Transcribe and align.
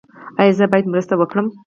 ایا 0.39 0.53
زه 0.57 0.65
باید 0.71 0.91
مرسته 0.91 1.13
وکړم؟ 1.17 1.47